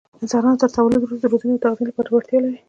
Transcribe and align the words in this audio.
انسانان 0.23 0.55
تر 0.61 0.69
تولد 0.75 0.99
وروسته 1.01 1.27
د 1.29 1.31
روزنې 1.31 1.53
او 1.55 1.63
تغذیې 1.63 1.85
لپاره 1.89 2.09
وړتیا 2.11 2.39
لري. 2.41 2.57